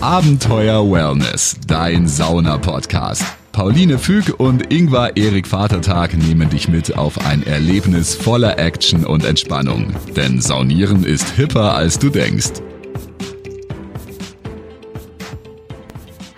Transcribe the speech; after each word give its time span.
Abenteuer 0.00 0.88
Wellness, 0.88 1.56
dein 1.66 2.06
Sauna-Podcast. 2.06 3.24
Pauline 3.50 3.98
Füg 3.98 4.38
und 4.38 4.72
Ingvar 4.72 5.16
Erik 5.16 5.48
Vatertag 5.48 6.16
nehmen 6.16 6.48
dich 6.48 6.68
mit 6.68 6.96
auf 6.96 7.26
ein 7.26 7.44
Erlebnis 7.44 8.14
voller 8.14 8.60
Action 8.60 9.04
und 9.04 9.24
Entspannung. 9.24 9.92
Denn 10.14 10.40
Saunieren 10.40 11.02
ist 11.02 11.30
hipper, 11.30 11.74
als 11.74 11.98
du 11.98 12.10
denkst. 12.10 12.62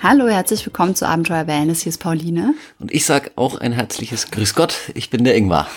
Hallo, 0.02 0.26
herzlich 0.26 0.64
willkommen 0.64 0.94
zu 0.94 1.06
Abenteuer 1.06 1.46
Wellness. 1.46 1.82
Hier 1.82 1.90
ist 1.90 1.98
Pauline. 1.98 2.54
Und 2.78 2.90
ich 2.90 3.04
sag 3.04 3.32
auch 3.36 3.60
ein 3.60 3.72
herzliches 3.72 4.30
Grüß 4.30 4.54
Gott. 4.54 4.74
Ich 4.94 5.10
bin 5.10 5.22
der 5.22 5.36
Ingvar. 5.36 5.68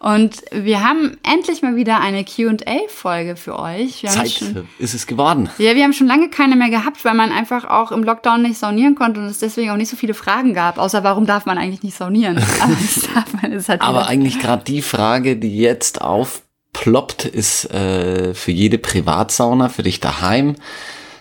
Und 0.00 0.36
wir 0.50 0.82
haben 0.82 1.18
endlich 1.30 1.60
mal 1.60 1.76
wieder 1.76 2.00
eine 2.00 2.24
Q&A-Folge 2.24 3.36
für 3.36 3.58
euch. 3.58 4.02
Wir 4.02 4.08
Zeit 4.08 4.30
schon, 4.30 4.66
ist 4.78 4.94
es 4.94 5.06
geworden. 5.06 5.50
Ja, 5.58 5.74
wir 5.74 5.84
haben 5.84 5.92
schon 5.92 6.06
lange 6.06 6.30
keine 6.30 6.56
mehr 6.56 6.70
gehabt, 6.70 7.04
weil 7.04 7.12
man 7.12 7.30
einfach 7.32 7.66
auch 7.66 7.92
im 7.92 8.02
Lockdown 8.02 8.40
nicht 8.40 8.56
saunieren 8.56 8.94
konnte 8.94 9.20
und 9.20 9.26
es 9.26 9.40
deswegen 9.40 9.68
auch 9.68 9.76
nicht 9.76 9.90
so 9.90 9.96
viele 9.96 10.14
Fragen 10.14 10.54
gab. 10.54 10.78
Außer 10.78 11.04
warum 11.04 11.26
darf 11.26 11.44
man 11.44 11.58
eigentlich 11.58 11.82
nicht 11.82 11.98
saunieren? 11.98 12.38
Aber, 12.62 13.26
man, 13.42 13.62
halt 13.68 13.82
Aber 13.82 14.06
eigentlich 14.06 14.38
gerade 14.38 14.64
die 14.64 14.80
Frage, 14.80 15.36
die 15.36 15.58
jetzt 15.58 16.00
aufploppt, 16.00 17.26
ist 17.26 17.70
äh, 17.70 18.32
für 18.32 18.52
jede 18.52 18.78
Privatsauna, 18.78 19.68
für 19.68 19.82
dich 19.82 20.00
daheim 20.00 20.56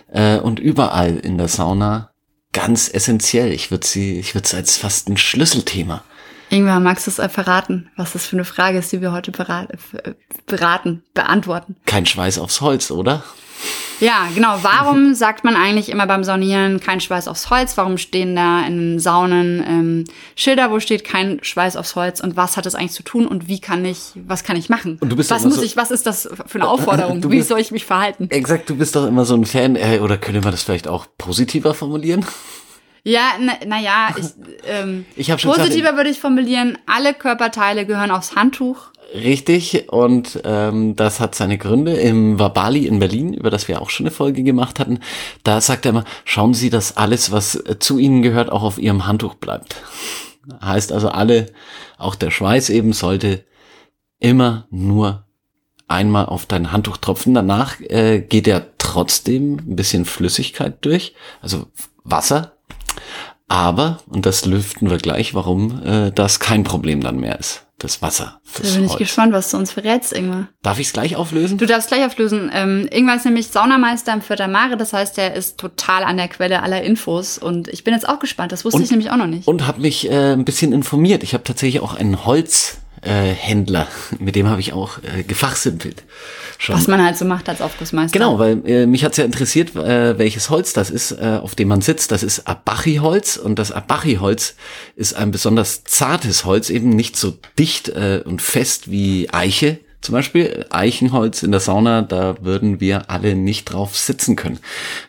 äh, 0.09 0.37
und 0.37 0.61
überall 0.61 1.17
in 1.17 1.37
der 1.37 1.49
Sauna 1.49 2.11
ganz 2.53 2.89
essentiell. 2.93 3.51
Ich 3.51 3.71
würde 3.71 3.85
sie, 3.85 4.19
ich 4.21 4.35
würde 4.35 4.45
es 4.45 4.53
als 4.53 4.77
fast 4.77 5.09
ein 5.09 5.17
Schlüsselthema 5.17 6.05
Irgendwann 6.49 6.83
magst 6.83 7.05
du 7.05 7.11
es 7.11 7.31
verraten, 7.31 7.89
was 7.95 8.13
das 8.13 8.25
für 8.25 8.35
eine 8.35 8.45
Frage 8.45 8.79
ist, 8.79 8.91
die 8.91 9.01
wir 9.01 9.11
heute 9.11 9.31
beraten, 9.31 9.77
beraten, 10.45 11.03
beantworten. 11.13 11.75
Kein 11.85 12.05
Schweiß 12.05 12.39
aufs 12.39 12.61
Holz, 12.61 12.89
oder? 12.91 13.23
Ja, 13.99 14.27
genau. 14.33 14.59
Warum 14.61 15.13
sagt 15.13 15.43
man 15.43 15.55
eigentlich 15.55 15.89
immer 15.89 16.07
beim 16.07 16.23
Saunieren 16.23 16.79
kein 16.79 17.01
Schweiß 17.01 17.27
aufs 17.27 17.49
Holz? 17.49 17.77
Warum 17.77 17.97
stehen 17.97 18.35
da 18.35 18.65
in 18.65 18.99
Saunen 18.99 19.63
ähm, 19.67 20.03
Schilder, 20.35 20.71
wo 20.71 20.79
steht 20.79 21.03
kein 21.03 21.39
Schweiß 21.43 21.75
aufs 21.75 21.95
Holz? 21.95 22.21
Und 22.21 22.37
was 22.37 22.57
hat 22.57 22.65
das 22.65 22.75
eigentlich 22.75 22.93
zu 22.93 23.03
tun? 23.03 23.27
Und 23.27 23.47
wie 23.47 23.59
kann 23.59 23.83
ich, 23.85 24.13
was 24.15 24.43
kann 24.43 24.55
ich 24.55 24.69
machen? 24.69 24.97
Und 25.01 25.09
du 25.11 25.15
bist 25.15 25.31
was 25.31 25.43
muss 25.43 25.55
so, 25.55 25.61
ich, 25.61 25.75
was 25.75 25.91
ist 25.91 26.05
das 26.05 26.29
für 26.45 26.55
eine 26.55 26.67
Aufforderung? 26.69 27.29
wie 27.29 27.41
soll 27.41 27.59
ich 27.59 27.71
mich 27.71 27.85
verhalten? 27.85 28.27
Exakt, 28.29 28.69
du 28.69 28.75
bist 28.75 28.95
doch 28.95 29.05
immer 29.05 29.25
so 29.25 29.35
ein 29.35 29.45
Fan, 29.45 29.75
äh, 29.75 29.99
oder 30.01 30.17
könnte 30.17 30.41
man 30.41 30.51
das 30.51 30.63
vielleicht 30.63 30.87
auch 30.87 31.05
positiver 31.17 31.73
formulieren? 31.73 32.25
Ja, 33.03 33.33
naja, 33.39 33.57
na, 33.65 33.77
na 34.11 34.17
ich, 34.17 34.25
ähm, 34.67 35.05
ich 35.15 35.31
hab 35.31 35.39
schon 35.39 35.51
positiver 35.51 35.79
gesagt, 35.79 35.97
würde 35.97 36.09
ich 36.09 36.19
formulieren, 36.19 36.77
alle 36.85 37.13
Körperteile 37.13 37.85
gehören 37.85 38.11
aufs 38.11 38.35
Handtuch. 38.35 38.89
Richtig, 39.13 39.91
und 39.91 40.39
ähm, 40.43 40.95
das 40.95 41.19
hat 41.19 41.33
seine 41.33 41.57
Gründe. 41.57 41.93
Im 41.93 42.37
Wabali 42.37 42.85
in 42.85 42.99
Berlin, 42.99 43.33
über 43.33 43.49
das 43.49 43.67
wir 43.67 43.81
auch 43.81 43.89
schon 43.89 44.05
eine 44.05 44.11
Folge 44.11 44.43
gemacht 44.43 44.79
hatten, 44.79 44.99
da 45.43 45.61
sagt 45.61 45.85
er 45.85 45.91
immer, 45.91 46.03
schauen 46.25 46.53
Sie, 46.53 46.69
dass 46.69 46.95
alles, 46.95 47.31
was 47.31 47.63
zu 47.79 47.97
Ihnen 47.97 48.21
gehört, 48.21 48.51
auch 48.51 48.61
auf 48.61 48.77
Ihrem 48.77 49.07
Handtuch 49.07 49.35
bleibt. 49.35 49.77
Heißt 50.61 50.91
also, 50.91 51.09
alle, 51.09 51.47
auch 51.97 52.15
der 52.15 52.29
Schweiß 52.29 52.69
eben, 52.69 52.93
sollte 52.93 53.45
immer 54.19 54.67
nur 54.69 55.25
einmal 55.87 56.27
auf 56.27 56.45
dein 56.45 56.71
Handtuch 56.71 56.97
tropfen. 56.97 57.33
Danach 57.33 57.79
äh, 57.81 58.19
geht 58.19 58.47
er 58.47 58.77
trotzdem 58.77 59.57
ein 59.57 59.75
bisschen 59.75 60.05
Flüssigkeit 60.05 60.77
durch, 60.85 61.15
also 61.41 61.65
Wasser, 62.03 62.53
aber, 63.49 63.99
und 64.07 64.25
das 64.25 64.45
lüften 64.45 64.89
wir 64.89 64.97
gleich, 64.97 65.33
warum 65.33 65.83
äh, 65.83 66.11
das 66.11 66.39
kein 66.39 66.63
Problem 66.63 67.01
dann 67.01 67.19
mehr 67.19 67.39
ist. 67.39 67.65
Das 67.79 68.01
Wasser. 68.01 68.41
Da 68.61 68.69
bin 68.73 68.83
ich 68.83 68.97
gespannt, 68.97 69.31
was 69.31 69.51
du 69.51 69.57
uns 69.57 69.71
verrätst, 69.71 70.11
Ingmar. 70.11 70.49
Darf 70.61 70.79
ich 70.79 70.87
es 70.87 70.93
gleich 70.93 71.15
auflösen? 71.15 71.57
Du 71.57 71.65
darfst 71.65 71.87
gleich 71.87 72.05
auflösen. 72.05 72.51
Ähm, 72.53 72.89
Ingmar 72.91 73.15
ist 73.15 73.23
nämlich 73.23 73.47
Saunameister 73.47 74.13
im 74.13 74.21
Vierter 74.21 74.49
Mare, 74.49 74.75
das 74.75 74.91
heißt, 74.91 75.17
er 75.17 75.33
ist 75.33 75.57
total 75.57 76.03
an 76.03 76.17
der 76.17 76.27
Quelle 76.27 76.61
aller 76.61 76.83
Infos. 76.83 77.37
Und 77.37 77.69
ich 77.69 77.85
bin 77.85 77.93
jetzt 77.93 78.07
auch 78.07 78.19
gespannt, 78.19 78.51
das 78.51 78.65
wusste 78.65 78.79
und, 78.79 78.83
ich 78.83 78.91
nämlich 78.91 79.11
auch 79.11 79.15
noch 79.15 79.27
nicht. 79.27 79.47
Und 79.47 79.65
habe 79.65 79.79
mich 79.79 80.11
äh, 80.11 80.33
ein 80.33 80.43
bisschen 80.43 80.73
informiert. 80.73 81.23
Ich 81.23 81.33
habe 81.33 81.45
tatsächlich 81.45 81.81
auch 81.81 81.95
einen 81.95 82.25
Holz 82.25 82.79
äh, 83.01 83.31
Händler, 83.33 83.87
mit 84.19 84.35
dem 84.35 84.47
habe 84.47 84.61
ich 84.61 84.73
auch 84.73 84.99
äh, 84.99 85.23
gefachsimpelt. 85.23 86.03
Schon. 86.57 86.75
Was 86.75 86.87
man 86.87 87.03
halt 87.03 87.17
so 87.17 87.23
macht 87.23 87.47
als 87.47 87.61
Aufgussmeister. 87.61 88.17
Genau, 88.17 88.37
weil 88.37 88.61
äh, 88.67 88.85
mich 88.85 89.05
hat's 89.05 89.15
ja 89.15 89.23
interessiert, 89.23 89.75
äh, 89.75 90.17
welches 90.17 90.49
Holz 90.49 90.73
das 90.73 90.89
ist, 90.89 91.11
äh, 91.11 91.39
auf 91.41 91.55
dem 91.55 91.69
man 91.69 91.81
sitzt. 91.81 92.11
Das 92.11 92.21
ist 92.21 92.47
Abachi-Holz 92.47 93.37
und 93.37 93.57
das 93.57 93.71
Abachi-Holz 93.71 94.55
ist 94.97 95.13
ein 95.13 95.31
besonders 95.31 95.85
zartes 95.85 96.43
Holz, 96.43 96.69
eben 96.69 96.89
nicht 96.89 97.15
so 97.15 97.37
dicht 97.57 97.89
äh, 97.89 98.21
und 98.25 98.41
fest 98.41 98.91
wie 98.91 99.29
Eiche. 99.31 99.79
Zum 100.01 100.13
Beispiel 100.13 100.65
Eichenholz 100.69 101.43
in 101.43 101.51
der 101.51 101.59
Sauna, 101.59 102.01
da 102.01 102.37
würden 102.41 102.79
wir 102.79 103.09
alle 103.09 103.35
nicht 103.35 103.65
drauf 103.65 103.97
sitzen 103.97 104.37
können. 104.37 104.59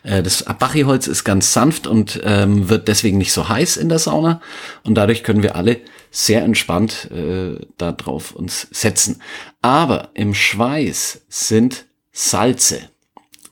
Äh, 0.03 0.21
das 0.21 0.47
Abachi-Holz 0.47 1.07
ist 1.07 1.23
ganz 1.23 1.53
sanft 1.53 1.87
und 1.87 2.19
ähm, 2.23 2.69
wird 2.69 2.87
deswegen 2.87 3.17
nicht 3.17 3.31
so 3.31 3.47
heiß 3.47 3.77
in 3.77 3.87
der 3.89 3.99
Sauna 3.99 4.41
und 4.83 4.95
dadurch 4.95 5.23
können 5.23 5.43
wir 5.43 5.55
alle 5.55 5.79
sehr 6.11 6.43
entspannt 6.43 7.09
äh, 7.09 7.57
da 7.77 7.95
uns 8.35 8.67
setzen. 8.69 9.21
Aber 9.61 10.09
im 10.13 10.33
Schweiß 10.35 11.21
sind 11.29 11.85
Salze, 12.11 12.89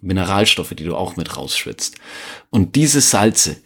Mineralstoffe, 0.02 0.74
die 0.76 0.84
du 0.84 0.96
auch 0.96 1.16
mit 1.16 1.38
rausschwitzt. 1.38 1.96
Und 2.50 2.76
diese 2.76 3.02
Salze, 3.02 3.58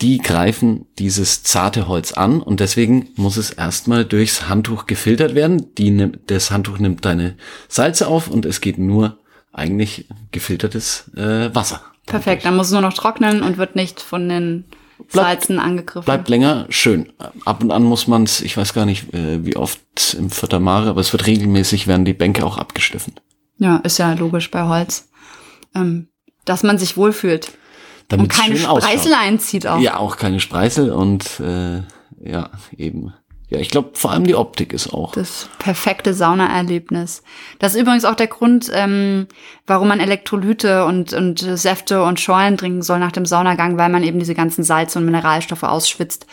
die 0.00 0.18
greifen 0.18 0.86
dieses 0.98 1.42
zarte 1.42 1.88
Holz 1.88 2.12
an 2.12 2.40
und 2.42 2.60
deswegen 2.60 3.08
muss 3.16 3.36
es 3.36 3.50
erstmal 3.50 4.04
durchs 4.04 4.48
Handtuch 4.48 4.86
gefiltert 4.86 5.34
werden. 5.34 5.74
Die, 5.76 6.12
das 6.26 6.50
Handtuch 6.50 6.78
nimmt 6.78 7.04
deine 7.04 7.36
Salze 7.68 8.08
auf 8.08 8.28
und 8.28 8.44
es 8.44 8.60
geht 8.60 8.78
nur 8.78 9.18
eigentlich 9.52 10.06
gefiltertes 10.32 11.10
äh, 11.16 11.54
Wasser. 11.54 11.80
Perfekt, 12.06 12.44
dann 12.44 12.56
muss 12.56 12.66
es 12.66 12.72
nur 12.72 12.82
noch 12.82 12.92
trocknen 12.92 13.42
und 13.42 13.56
wird 13.56 13.76
nicht 13.76 14.00
von 14.00 14.28
den 14.28 14.64
Salzen 15.08 15.58
angegriffen. 15.58 16.04
Bleibt 16.04 16.28
länger 16.28 16.66
schön. 16.68 17.12
Ab 17.44 17.62
und 17.62 17.70
an 17.70 17.84
muss 17.84 18.06
man 18.06 18.24
es, 18.24 18.40
ich 18.40 18.56
weiß 18.56 18.74
gar 18.74 18.86
nicht, 18.86 19.12
äh, 19.14 19.44
wie 19.44 19.56
oft 19.56 20.14
im 20.18 20.30
Vierter 20.30 20.60
Mare, 20.60 20.90
aber 20.90 21.00
es 21.00 21.12
wird 21.12 21.26
regelmäßig, 21.26 21.86
werden 21.86 22.04
die 22.04 22.14
Bänke 22.14 22.44
auch 22.44 22.58
abgeschliffen. 22.58 23.14
Ja, 23.58 23.76
ist 23.78 23.98
ja 23.98 24.12
logisch 24.14 24.50
bei 24.50 24.64
Holz. 24.64 25.08
Ähm, 25.74 26.08
dass 26.44 26.62
man 26.62 26.78
sich 26.78 26.96
wohlfühlt. 26.96 27.52
Damit 28.08 28.24
und 28.24 28.32
keine 28.32 28.56
Spreißel 28.56 29.12
ausschaut. 29.12 29.12
einzieht 29.18 29.66
auch. 29.66 29.80
Ja, 29.80 29.96
auch 29.96 30.16
keine 30.16 30.40
Spreißel 30.40 30.92
und 30.92 31.40
äh, 31.40 31.82
ja, 32.22 32.50
eben 32.76 33.14
ja, 33.48 33.58
ich 33.58 33.70
glaube, 33.70 33.90
vor 33.94 34.10
allem 34.10 34.24
die 34.24 34.34
Optik 34.34 34.72
ist 34.72 34.92
auch. 34.92 35.12
Das 35.12 35.48
perfekte 35.58 36.14
Saunaerlebnis. 36.14 37.22
Das 37.58 37.74
ist 37.74 37.80
übrigens 37.80 38.04
auch 38.04 38.14
der 38.14 38.26
Grund, 38.26 38.70
ähm, 38.72 39.26
warum 39.66 39.88
man 39.88 40.00
Elektrolyte 40.00 40.86
und, 40.86 41.12
und 41.12 41.38
Säfte 41.38 42.02
und 42.02 42.20
Schorlen 42.20 42.56
trinken 42.56 42.82
soll 42.82 42.98
nach 42.98 43.12
dem 43.12 43.26
Saunagang, 43.26 43.76
weil 43.76 43.90
man 43.90 44.02
eben 44.02 44.18
diese 44.18 44.34
ganzen 44.34 44.64
Salze 44.64 44.98
und 44.98 45.04
Mineralstoffe 45.04 45.62
ausschwitzt. 45.62 46.26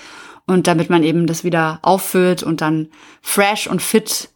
Und 0.47 0.67
damit 0.67 0.89
man 0.89 1.03
eben 1.03 1.27
das 1.27 1.43
wieder 1.43 1.79
auffüllt 1.81 2.43
und 2.43 2.61
dann 2.61 2.87
fresh 3.21 3.67
und 3.67 3.81
fit 3.81 4.29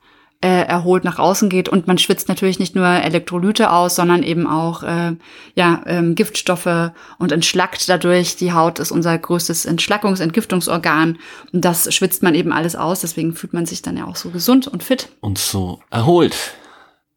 äh, 0.46 0.68
erholt 0.68 1.04
nach 1.04 1.18
außen 1.18 1.50
geht 1.50 1.70
und 1.70 1.88
man 1.88 1.98
schwitzt 1.98 2.28
natürlich 2.30 2.60
nicht 2.60 2.76
nur 2.76 2.86
Elektrolyte 2.86 3.72
aus, 3.72 3.96
sondern 3.96 4.22
eben 4.22 4.46
auch 4.46 4.84
äh, 4.84 5.16
ja 5.56 5.82
ähm, 5.88 6.14
Giftstoffe 6.14 6.92
und 7.18 7.32
entschlackt 7.32 7.90
dadurch. 7.90 8.36
Die 8.36 8.54
Haut 8.54 8.78
ist 8.78 8.92
unser 8.92 9.18
größtes 9.18 9.68
Entschlackungs-, 9.68 10.22
Entgiftungsorgan 10.22 11.18
und 11.52 11.66
das 11.66 11.92
schwitzt 11.92 12.22
man 12.22 12.36
eben 12.36 12.54
alles 12.54 12.76
aus. 12.76 13.02
Deswegen 13.02 13.34
fühlt 13.34 13.54
man 13.54 13.66
sich 13.66 13.82
dann 13.82 13.98
ja 13.98 14.06
auch 14.06 14.16
so 14.16 14.30
gesund 14.30 14.68
und 14.68 14.84
fit 14.84 15.10
und 15.20 15.40
so 15.40 15.80
erholt. 15.90 16.36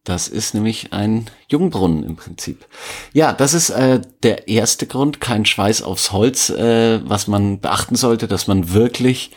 Das 0.04 0.28
ist 0.28 0.54
nämlich 0.54 0.94
ein 0.94 1.26
Jungbrunnen 1.50 2.04
im 2.04 2.16
Prinzip. 2.16 2.64
Ja, 3.12 3.34
das 3.34 3.52
ist 3.52 3.68
äh, 3.68 4.00
der 4.22 4.48
erste 4.48 4.86
Grund, 4.86 5.20
kein 5.20 5.44
Schweiß 5.44 5.82
aufs 5.82 6.12
Holz, 6.12 6.48
äh, 6.48 7.06
was 7.06 7.26
man 7.26 7.60
beachten 7.60 7.94
sollte, 7.94 8.26
dass 8.26 8.46
man 8.46 8.72
wirklich 8.72 9.32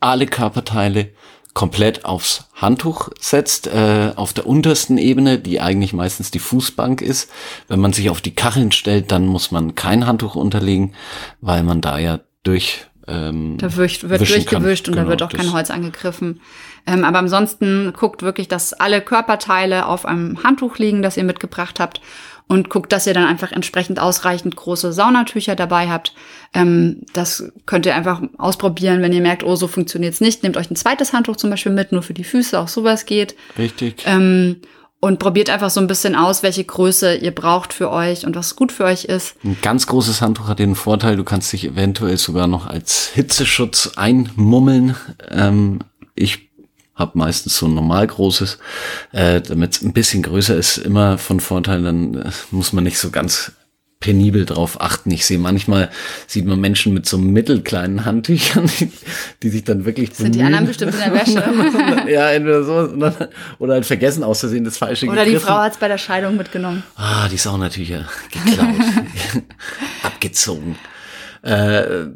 alle 0.00 0.26
Körperteile 0.26 1.10
komplett 1.58 2.04
aufs 2.04 2.44
Handtuch 2.54 3.08
setzt, 3.18 3.66
äh, 3.66 4.12
auf 4.14 4.32
der 4.32 4.46
untersten 4.46 4.96
Ebene, 4.96 5.40
die 5.40 5.60
eigentlich 5.60 5.92
meistens 5.92 6.30
die 6.30 6.38
Fußbank 6.38 7.02
ist. 7.02 7.32
Wenn 7.66 7.80
man 7.80 7.92
sich 7.92 8.10
auf 8.10 8.20
die 8.20 8.32
Kacheln 8.32 8.70
stellt, 8.70 9.10
dann 9.10 9.26
muss 9.26 9.50
man 9.50 9.74
kein 9.74 10.06
Handtuch 10.06 10.36
unterlegen, 10.36 10.94
weil 11.40 11.64
man 11.64 11.80
da 11.80 11.98
ja 11.98 12.20
durch 12.44 12.86
ähm, 13.08 13.56
da 13.58 13.74
wird, 13.74 14.08
wird 14.08 14.20
durchgewischt 14.20 14.84
kann. 14.84 14.92
und 14.92 14.98
genau, 14.98 15.06
da 15.06 15.10
wird 15.10 15.22
auch 15.24 15.32
kein 15.32 15.52
Holz 15.52 15.70
angegriffen. 15.70 16.40
Ähm, 16.88 17.04
aber 17.04 17.18
ansonsten 17.18 17.92
guckt 17.92 18.22
wirklich, 18.22 18.48
dass 18.48 18.72
alle 18.72 19.02
Körperteile 19.02 19.86
auf 19.86 20.06
einem 20.06 20.42
Handtuch 20.42 20.78
liegen, 20.78 21.02
das 21.02 21.18
ihr 21.18 21.24
mitgebracht 21.24 21.80
habt 21.80 22.00
und 22.46 22.70
guckt, 22.70 22.92
dass 22.92 23.06
ihr 23.06 23.12
dann 23.12 23.26
einfach 23.26 23.52
entsprechend 23.52 24.00
ausreichend 24.00 24.56
große 24.56 24.94
Saunatücher 24.94 25.54
dabei 25.54 25.90
habt. 25.90 26.14
Ähm, 26.54 27.02
das 27.12 27.52
könnt 27.66 27.84
ihr 27.84 27.94
einfach 27.94 28.22
ausprobieren, 28.38 29.02
wenn 29.02 29.12
ihr 29.12 29.20
merkt, 29.20 29.44
oh, 29.44 29.54
so 29.54 29.68
funktioniert's 29.68 30.22
nicht. 30.22 30.42
Nehmt 30.42 30.56
euch 30.56 30.70
ein 30.70 30.76
zweites 30.76 31.12
Handtuch 31.12 31.36
zum 31.36 31.50
Beispiel 31.50 31.72
mit, 31.72 31.92
nur 31.92 32.02
für 32.02 32.14
die 32.14 32.24
Füße, 32.24 32.58
auch 32.58 32.68
sowas 32.68 33.04
geht. 33.04 33.36
Richtig. 33.58 34.04
Ähm, 34.06 34.56
und 35.00 35.18
probiert 35.18 35.50
einfach 35.50 35.70
so 35.70 35.80
ein 35.80 35.86
bisschen 35.86 36.16
aus, 36.16 36.42
welche 36.42 36.64
Größe 36.64 37.16
ihr 37.16 37.32
braucht 37.32 37.74
für 37.74 37.90
euch 37.90 38.26
und 38.26 38.34
was 38.34 38.56
gut 38.56 38.72
für 38.72 38.84
euch 38.84 39.04
ist. 39.04 39.36
Ein 39.44 39.58
ganz 39.60 39.86
großes 39.86 40.22
Handtuch 40.22 40.48
hat 40.48 40.58
den 40.58 40.74
Vorteil, 40.74 41.16
du 41.16 41.22
kannst 41.22 41.52
dich 41.52 41.66
eventuell 41.66 42.16
sogar 42.16 42.46
noch 42.46 42.66
als 42.66 43.10
Hitzeschutz 43.14 43.92
einmummeln. 43.96 44.96
Ähm, 45.30 45.80
ich 46.16 46.47
habe 46.98 47.16
meistens 47.16 47.56
so 47.56 47.66
ein 47.66 47.74
normal 47.74 48.06
großes, 48.06 48.58
äh, 49.12 49.40
damit 49.40 49.76
es 49.76 49.82
ein 49.82 49.92
bisschen 49.92 50.22
größer 50.22 50.56
ist, 50.56 50.78
immer 50.78 51.16
von 51.16 51.40
Vorteil, 51.40 51.82
dann 51.82 52.14
äh, 52.14 52.30
muss 52.50 52.72
man 52.72 52.84
nicht 52.84 52.98
so 52.98 53.10
ganz 53.10 53.52
penibel 54.00 54.44
drauf 54.44 54.80
achten. 54.80 55.10
Ich 55.10 55.26
sehe 55.26 55.38
manchmal, 55.38 55.90
sieht 56.26 56.46
man 56.46 56.60
Menschen 56.60 56.94
mit 56.94 57.06
so 57.06 57.18
mittelkleinen 57.18 58.04
Handtüchern, 58.04 58.70
die, 58.80 58.90
die 59.42 59.48
sich 59.48 59.64
dann 59.64 59.84
wirklich 59.84 60.14
Sind 60.14 60.34
die 60.34 60.42
anderen 60.42 60.66
bestimmt 60.66 60.94
in 60.94 61.00
der 61.00 61.12
Wäsche. 61.12 62.08
ja, 62.10 62.30
entweder 62.30 62.64
so 62.64 63.12
oder 63.58 63.74
halt 63.74 63.86
vergessen 63.86 64.22
aus 64.22 64.40
Versehen 64.40 64.64
das 64.64 64.78
falsche 64.78 65.06
Oder 65.06 65.24
die 65.24 65.36
Frau 65.36 65.58
hat 65.58 65.72
es 65.72 65.78
bei 65.78 65.88
der 65.88 65.98
Scheidung 65.98 66.36
mitgenommen. 66.36 66.82
Ah, 66.96 67.28
die 67.28 67.38
Saunatücher 67.38 68.08
geklaut, 68.30 68.68
abgezogen. 70.02 70.76
Äh, 71.42 72.06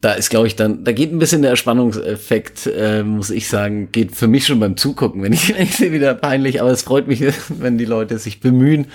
da 0.00 0.12
ist, 0.12 0.30
glaube 0.30 0.46
ich, 0.46 0.56
dann, 0.56 0.84
da 0.84 0.92
geht 0.92 1.12
ein 1.12 1.18
bisschen 1.18 1.42
der 1.42 1.52
Erspannungseffekt, 1.52 2.66
äh, 2.66 3.02
muss 3.02 3.30
ich 3.30 3.48
sagen, 3.48 3.90
geht 3.92 4.16
für 4.16 4.26
mich 4.26 4.46
schon 4.46 4.58
beim 4.60 4.76
Zugucken, 4.76 5.22
wenn 5.22 5.32
ich, 5.32 5.48
wenn 5.54 5.62
ich 5.62 5.76
sehe, 5.76 5.92
wieder 5.92 6.14
peinlich, 6.14 6.60
aber 6.60 6.70
es 6.70 6.82
freut 6.82 7.06
mich, 7.06 7.22
wenn 7.48 7.78
die 7.78 7.84
Leute 7.84 8.18
sich 8.18 8.40
bemühen, 8.40 8.86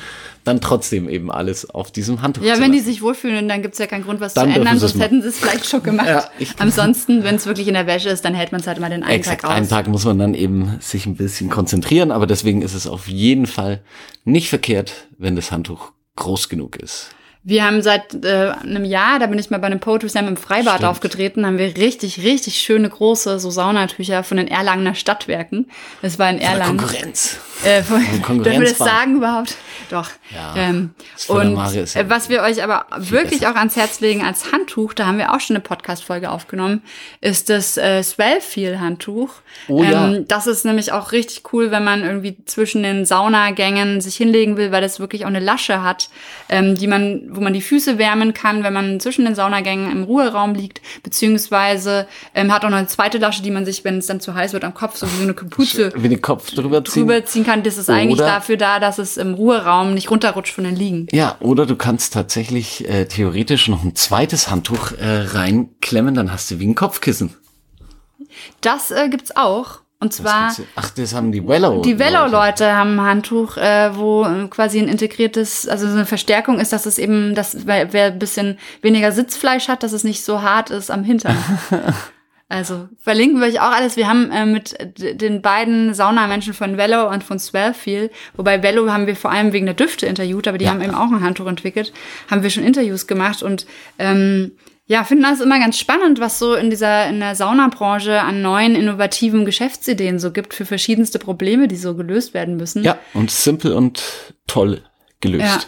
dann 0.44 0.60
trotzdem 0.60 1.08
eben 1.08 1.32
alles 1.32 1.70
auf 1.70 1.92
diesem 1.92 2.22
Handtuch 2.22 2.44
Ja, 2.44 2.60
wenn 2.60 2.74
die 2.74 2.82
sich 2.82 3.02
wohlfühlen, 3.02 3.48
dann 3.48 3.62
gibt's 3.62 3.78
ja 3.80 3.88
keinen 3.88 4.04
Grund, 4.04 4.20
was 4.20 4.34
Dann 4.34 4.52
zu 4.52 4.60
ändern, 4.60 4.78
sonst 4.78 5.00
hätten 5.00 5.22
sie 5.22 5.30
es 5.30 5.40
vielleicht 5.40 5.66
schon 5.66 5.82
gemacht. 5.84 6.08
Ja, 6.08 6.30
Ansonsten, 6.58 7.24
wenn 7.24 7.36
es 7.36 7.46
wirklich 7.46 7.70
in 7.70 7.76
der 7.76 7.88
Wäsche 7.88 8.10
ist, 8.10 8.26
dann 8.26 8.34
hält 8.34 8.52
man 8.52 8.60
es 8.60 8.68
halt 8.68 8.80
mal 8.80 8.90
den 8.90 9.04
einen 9.04 9.16
Exakt, 9.16 9.42
Tag 9.42 9.52
aus. 9.52 9.56
einen 9.56 9.70
Tag 9.70 9.88
muss 9.88 10.04
man 10.04 10.20
dann 10.20 10.34
eben 10.34 10.78
sich 10.82 11.06
ein 11.06 11.16
bisschen 11.16 11.50
konzentrieren, 11.50 12.12
aber 12.12 12.28
deswegen 12.28 12.62
ist 12.62 12.74
es 12.74 12.88
auf 12.88 13.08
jeden 13.08 13.46
Fall 13.46 13.82
nicht 14.26 14.50
verkehrt, 14.50 15.08
wenn 15.18 15.38
das 15.38 15.52
Handtuch 15.52 15.92
groß 16.18 16.50
genug 16.50 16.76
ist. 16.76 17.12
Wir 17.46 17.66
haben 17.66 17.82
seit 17.82 18.24
äh, 18.24 18.54
einem 18.62 18.86
Jahr, 18.86 19.20
da 19.20 19.28
bin 19.28 19.38
ich 19.38 19.50
mal 19.50 19.60
bei 19.60 19.68
einem 19.68 19.82
Poetry 19.82 20.08
Slam 20.08 20.30
im 20.30 20.38
Freibad 20.38 20.76
Stimmt. 20.76 20.90
aufgetreten, 20.90 21.46
haben 21.46 21.58
wir 21.58 21.76
richtig, 21.76 22.24
richtig 22.24 22.62
schöne 22.62 22.90
große 22.90 23.38
so 23.40 23.50
Saunatücher 23.50 24.24
von 24.24 24.38
den 24.38 24.48
Erlangener 24.48 24.96
Stadtwerken. 24.96 25.70
Das 26.02 26.20
war 26.20 26.30
in 26.30 26.40
Erlangen. 26.40 26.78
Konkurrenz. 26.78 27.38
Äh, 27.66 27.84
von, 27.84 28.02
Konkurrenz 28.22 28.44
dürfen 28.44 28.62
wir 28.62 28.70
das 28.70 28.78
sagen 28.78 29.18
überhaupt? 29.18 29.58
Doch. 29.90 30.10
Ja, 30.34 30.56
ähm, 30.56 30.92
von 31.18 31.56
und 31.56 31.74
ja 31.74 32.10
was 32.10 32.30
wir 32.30 32.42
euch 32.42 32.64
aber 32.64 32.86
wirklich 32.98 33.42
besser. 33.42 33.52
auch 33.52 33.56
ans 33.56 33.76
Herz 33.76 34.00
legen 34.00 34.24
als 34.24 34.52
Handtuch, 34.52 34.94
da 34.94 35.06
haben 35.06 35.18
wir 35.18 35.34
auch 35.34 35.40
schon 35.40 35.56
eine 35.56 35.64
Podcast-Folge 35.64 36.32
aufgenommen, 36.32 36.82
ist 37.22 37.50
das 37.50 37.78
äh, 37.78 38.02
Swellfeel-Handtuch. 38.02 39.30
Oh 39.68 39.84
ja. 39.84 40.08
Ähm, 40.08 40.26
das 40.28 40.48
ist 40.48 40.66
nämlich 40.66 40.92
auch 40.92 41.12
richtig 41.12 41.54
cool, 41.54 41.72
wenn 41.72 41.84
man 41.84 42.04
irgendwie 42.04 42.38
zwischen 42.46 42.84
den 42.84 43.06
Saunagängen 43.06 44.02
sich 44.02 44.16
hinlegen 44.16 44.58
will, 44.58 44.72
weil 44.72 44.82
das 44.82 45.00
wirklich 45.00 45.26
auch 45.26 45.30
eine 45.30 45.40
Lasche 45.40 45.84
hat, 45.84 46.10
ähm, 46.50 46.76
die 46.76 46.88
man, 46.88 47.33
wo 47.36 47.42
man 47.42 47.54
die 47.54 47.62
Füße 47.62 47.98
wärmen 47.98 48.34
kann, 48.34 48.64
wenn 48.64 48.74
man 48.74 49.00
zwischen 49.00 49.26
den 49.26 49.36
Saunagängen 49.36 49.92
im 49.92 50.04
Ruheraum 50.04 50.54
liegt, 50.56 50.82
beziehungsweise 51.04 52.08
ähm, 52.34 52.54
hat 52.54 52.66
auch 52.66 52.70
noch 52.70 52.78
eine 52.78 52.88
zweite 52.88 53.18
Lasche, 53.18 53.42
die 53.44 53.52
man 53.52 53.66
sich, 53.66 53.84
wenn 53.84 53.98
es 53.98 54.08
dann 54.08 54.20
zu 54.20 54.34
heiß 54.34 54.54
wird, 54.54 54.64
am 54.64 54.74
Kopf 54.74 54.98
so 54.98 55.08
wie 55.08 55.18
so 55.18 55.24
eine 55.24 55.34
Kapuze 55.34 55.92
Wie 55.96 56.10
den 56.10 56.22
Kopf 56.22 56.52
drüber 56.52 56.84
ziehen. 56.84 57.08
drüber 57.08 57.26
ziehen 57.26 57.46
kann. 57.46 57.64
Das 57.64 57.78
ist 57.78 57.90
eigentlich 57.90 58.20
Oder- 58.20 58.28
dafür 58.28 58.58
da, 58.58 58.80
dass 58.80 58.98
es 58.98 59.18
im 59.18 59.34
Ruheraum 59.34 59.94
nicht 59.94 60.12
runterrutscht 60.12 60.54
von 60.54 60.64
den 60.64 60.76
Liegen. 60.76 61.08
Ja, 61.12 61.38
oder 61.40 61.66
du 61.66 61.76
kannst 61.76 62.14
tatsächlich 62.14 62.88
äh, 62.88 63.06
theoretisch 63.06 63.68
noch 63.68 63.84
ein 63.84 63.96
zweites 63.96 64.50
Handtuch 64.52 64.92
äh, 64.94 65.06
reinklemmen, 65.34 66.14
dann 66.16 66.32
hast 66.32 66.52
du 66.52 66.60
wie 66.60 66.68
ein 66.68 66.76
Kopfkissen. 66.76 67.34
Das 68.62 68.92
äh, 68.92 69.10
gibt's 69.10 69.36
auch. 69.36 69.80
Und 70.04 70.12
zwar 70.12 70.54
Ach, 70.76 70.90
das 70.90 71.16
haben 71.16 71.32
die 71.32 71.48
Wello. 71.48 71.82
die 71.82 71.98
Velo-Leute 71.98 72.76
haben 72.76 73.00
ein 73.00 73.06
Handtuch, 73.06 73.56
äh, 73.56 73.96
wo 73.96 74.28
quasi 74.50 74.80
ein 74.80 74.90
integriertes, 74.90 75.66
also 75.66 75.88
so 75.88 75.94
eine 75.94 76.06
Verstärkung 76.06 76.60
ist, 76.60 76.74
dass 76.74 76.86
es 76.86 76.98
eben, 76.98 77.36
dass 77.36 77.66
wer, 77.66 77.94
wer 77.94 78.08
ein 78.08 78.20
bisschen 78.20 78.60
weniger 78.82 79.14
Sitzfleisch 79.14 79.70
hat, 79.70 79.82
dass 79.82 79.94
es 79.94 80.04
nicht 80.04 80.26
so 80.26 80.42
hart 80.42 80.72
ist 80.72 80.92
am 80.92 81.06
Hintern. 81.06 81.38
Also 82.50 82.88
verlinken 83.00 83.40
wir 83.40 83.48
euch 83.48 83.62
auch 83.62 83.72
alles. 83.72 83.98
Wir 83.98 84.08
haben 84.08 84.30
äh, 84.30 84.46
mit 84.46 84.76
den 85.00 85.42
beiden 85.42 85.96
Saunamenschen 85.96 86.54
von 86.54 86.78
Velo 86.78 87.10
und 87.10 87.24
von 87.24 87.40
Swellfeel, 87.40 88.12
wobei 88.36 88.62
Velo 88.62 88.92
haben 88.92 89.08
wir 89.08 89.16
vor 89.16 89.32
allem 89.32 89.54
wegen 89.54 89.66
der 89.66 89.74
Düfte 89.74 90.06
interviewt, 90.06 90.48
aber 90.48 90.60
die 90.60 90.70
haben 90.70 90.82
eben 90.82 90.94
auch 90.94 91.10
ein 91.12 91.24
Handtuch 91.24 91.48
entwickelt, 91.48 91.94
haben 92.30 92.44
wir 92.44 92.52
schon 92.52 92.64
Interviews 92.64 93.08
gemacht 93.08 93.42
und 93.42 93.66
ähm, 93.98 94.52
ja, 94.86 95.04
finden 95.04 95.24
das 95.24 95.40
immer 95.40 95.60
ganz 95.60 95.78
spannend, 95.78 96.20
was 96.20 96.40
so 96.40 96.56
in 96.56 96.70
dieser 96.70 97.08
in 97.08 97.20
der 97.20 97.36
Saunabranche 97.36 98.22
an 98.22 98.42
neuen 98.42 98.76
innovativen 98.76 99.46
Geschäftsideen 99.46 100.20
so 100.20 100.32
gibt 100.32 100.54
für 100.54 100.66
verschiedenste 100.66 101.20
Probleme, 101.20 101.68
die 101.68 101.78
so 101.78 101.96
gelöst 101.96 102.34
werden 102.34 102.58
müssen. 102.58 102.84
Ja, 102.84 102.98
und 103.14 103.32
simpel 103.32 103.74
und 103.74 104.04
toll 104.48 104.82
gelöst. 105.22 105.44
Ja. 105.44 105.60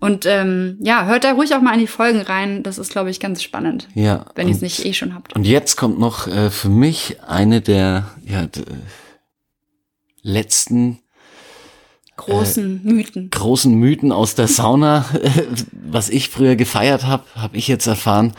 Und 0.00 0.26
ähm, 0.26 0.78
ja, 0.80 1.06
hört 1.06 1.24
da 1.24 1.32
ruhig 1.32 1.54
auch 1.54 1.60
mal 1.60 1.72
in 1.74 1.80
die 1.80 1.88
Folgen 1.88 2.20
rein. 2.20 2.62
Das 2.62 2.78
ist, 2.78 2.92
glaube 2.92 3.10
ich, 3.10 3.18
ganz 3.18 3.42
spannend. 3.42 3.88
Ja, 3.94 4.26
Wenn 4.36 4.46
ihr 4.46 4.54
es 4.54 4.60
nicht 4.60 4.84
eh 4.84 4.92
schon 4.92 5.12
habt. 5.14 5.34
Und 5.34 5.44
jetzt 5.44 5.76
kommt 5.76 5.98
noch 5.98 6.28
äh, 6.28 6.50
für 6.50 6.68
mich 6.68 7.16
eine 7.26 7.60
der 7.60 8.08
ja, 8.24 8.46
letzten 10.22 11.00
Großen 12.18 12.80
Mythen. 12.84 13.30
großen 13.30 13.72
Mythen 13.72 14.12
aus 14.12 14.34
der 14.34 14.48
Sauna, 14.48 15.06
was 15.72 16.10
ich 16.10 16.28
früher 16.28 16.56
gefeiert 16.56 17.04
habe, 17.04 17.24
habe 17.34 17.56
ich 17.56 17.68
jetzt 17.68 17.86
erfahren, 17.86 18.34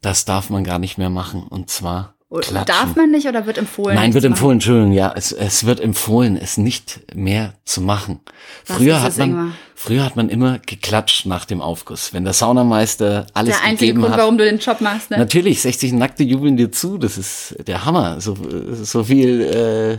das 0.00 0.24
darf 0.24 0.50
man 0.50 0.64
gar 0.64 0.78
nicht 0.78 0.98
mehr 0.98 1.10
machen. 1.10 1.42
Und 1.42 1.68
zwar 1.68 2.14
klatschen. 2.30 2.64
Darf 2.66 2.94
man 2.96 3.10
nicht 3.10 3.26
oder 3.26 3.46
wird 3.46 3.56
empfohlen? 3.58 3.96
Nein, 3.96 4.12
wird 4.14 4.22
zu 4.22 4.28
machen? 4.28 4.36
empfohlen, 4.36 4.52
Entschuldigung, 4.56 4.92
ja, 4.92 5.12
es, 5.16 5.32
es 5.32 5.64
wird 5.64 5.80
empfohlen, 5.80 6.36
es 6.36 6.58
nicht 6.58 7.00
mehr 7.14 7.54
zu 7.64 7.80
machen. 7.80 8.20
Was 8.66 8.76
Früher 8.76 9.02
hat 9.02 9.16
man, 9.16 9.30
Ingmar? 9.30 9.50
früher 9.74 10.04
hat 10.04 10.16
man 10.16 10.28
immer 10.28 10.58
geklatscht 10.58 11.24
nach 11.26 11.46
dem 11.46 11.62
Aufguss. 11.62 12.12
Wenn 12.12 12.24
der 12.24 12.34
Saunameister 12.34 13.26
alles 13.32 13.56
Der 13.56 13.64
einzige 13.64 13.86
gegeben 13.92 14.02
Grund, 14.02 14.12
hat. 14.14 14.20
warum 14.20 14.36
du 14.38 14.44
den 14.44 14.58
Job 14.58 14.80
machst, 14.82 15.10
ne? 15.10 15.16
Natürlich, 15.18 15.62
60 15.62 15.92
Nackte 15.94 16.22
jubeln 16.22 16.56
dir 16.58 16.70
zu, 16.70 16.98
das 16.98 17.16
ist 17.16 17.56
der 17.66 17.84
Hammer. 17.86 18.20
So, 18.20 18.36
so 18.82 19.04
viel 19.04 19.40
äh, 19.42 19.98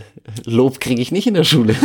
Lob 0.50 0.80
kriege 0.80 1.02
ich 1.02 1.12
nicht 1.12 1.26
in 1.28 1.34
der 1.34 1.44
Schule. 1.44 1.76